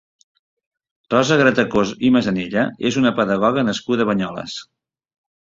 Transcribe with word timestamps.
Rosa 1.13 1.37
Gratacós 1.41 1.91
i 2.09 2.11
Masanella 2.15 2.65
és 2.91 2.99
una 3.03 3.13
pedagoga 3.21 3.67
nascuda 3.69 4.09
a 4.09 4.13
Banyoles. 4.13 4.59